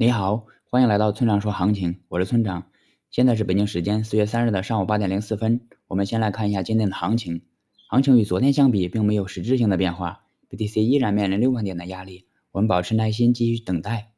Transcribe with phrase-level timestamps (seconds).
[0.00, 2.70] 你好，欢迎来到村长说行情，我是村长。
[3.10, 5.62] 现在是北京时间四月三日的上午八点零四分。
[5.88, 7.42] 我们先来看一下今天的行情。
[7.88, 14.12] 行情与昨天相比，并没有实质性的变化，BTC 依然面临六万点的压力，我们保持耐心，继续等待。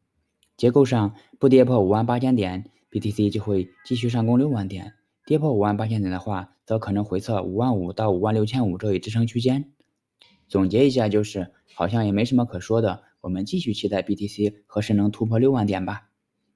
[0.58, 4.88] 结构上，不跌破五万八千点，BTC 就会继续上攻六万点；
[5.24, 9.72] 跌破五万八千点的话，则可能回测五万五到五万六千五这一支撑区间。
[10.46, 13.04] 总结一下就是，好像也没什么可说的。
[13.20, 16.08] 我们继续期待 BTC 何时能突破六万点吧。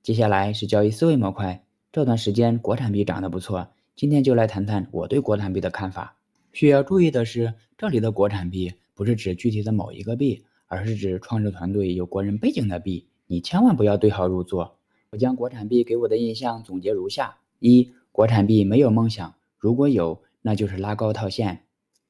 [0.02, 1.62] 接下来是交易思维模块。
[1.92, 6.16] 这段时间国产币涨得不错，今天就来谈谈我对国产币的看法。
[6.52, 13.06] 需要注意的是，这里的国产币不是指具体的某一个币，而是指创始团队有国人背景的币。
[13.26, 14.78] 你千万不要对号入座。
[15.10, 21.64] 我将国产币给我的印象总结如下：一、国产币没有梦想，如果有，那就是拉高套现。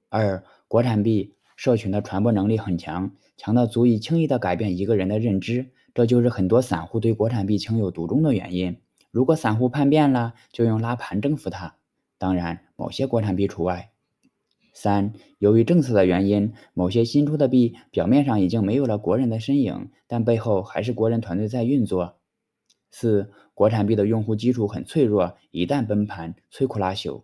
[0.09, 3.12] 二、国产币社群的传播能力很强。
[3.36, 8.76] 强到足以轻易地改变一个人的认知，这就是很多散户对国产币情有独钟的原因。
[9.10, 11.76] 如果散户叛变了，就用拉盘征服它。
[12.16, 13.90] 当然，某些国产币除外。
[14.73, 22.16] 三，由于政策的原因，某些新出的币表面上已经没有了国人的身影，但背后还是国人团队在运作。
[22.90, 27.23] 四，国产币的用户基础很脆弱，一旦崩盘，摧枯拉朽。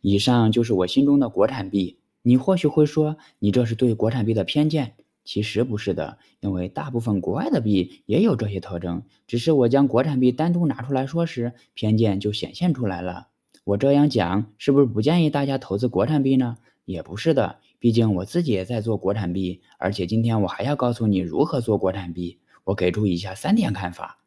[0.00, 1.98] 以上就是我心中的国产币。
[2.26, 4.94] 你或许会说，你这是对国产币的偏见。
[5.26, 13.28] 其实不是的，因为大部分国外的币也有这些特征，只是我将国产币单独拿出来说时，偏见就显现出来了。
[13.64, 16.56] 我这样讲，是不是不建议大家投资国产币呢？
[16.86, 22.38] 也不是的，毕竟我自己也在做国产币，而且今天我还要告诉你如何做国产币。
[22.64, 24.18] 我给出以下三点看法：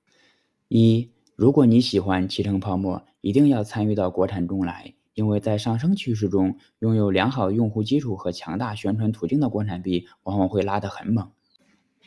[0.68, 4.94] 一，如果你喜欢七成泡沫，一定要参与到国产中来。
[5.18, 11.32] 因为在上升趋势中，拥有良好用户基础和强大宣传途径的国产币往往会拉得很猛。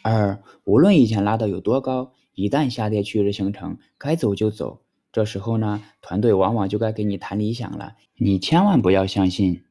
[0.02, 4.82] 二，无论以前拉得有多高，一旦下跌趋势形成，该走就走。
[5.10, 9.64] 这时候呢，团队往往就该给你谈理想了，你千万不要相信。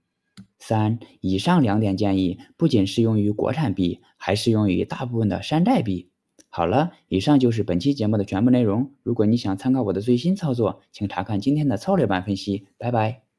[0.58, 6.10] 三，以上两点建议不仅适用于国产币，还适用于大部分的山寨币。
[6.50, 8.92] 好了，以上就是本期节目的全部内容。
[9.02, 12.68] 如果你想参考我的最新操作，请查看今天的策略版分析。
[12.78, 13.22] 拜拜。